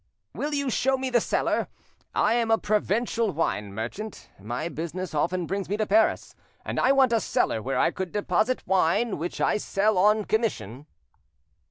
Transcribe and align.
"Will 0.33 0.55
you 0.55 0.71
show 0.71 0.97
me 0.97 1.11
the 1.11 1.21
cellar? 1.21 1.67
I 2.15 2.33
am 2.33 2.49
a 2.49 2.57
provincial 2.57 3.29
wine 3.31 3.71
merchant, 3.71 4.31
my 4.39 4.67
business 4.67 5.13
often 5.13 5.45
brings 5.45 5.69
me 5.69 5.77
to 5.77 5.85
Paris, 5.85 6.33
and 6.65 6.79
I 6.79 6.91
want 6.91 7.13
a 7.13 7.19
cellar 7.19 7.61
where 7.61 7.77
I 7.77 7.91
could 7.91 8.11
deposit 8.11 8.65
wine 8.65 9.19
which 9.19 9.39
I 9.39 9.57
sell 9.57 9.99
on 9.99 10.25
commission." 10.25 10.87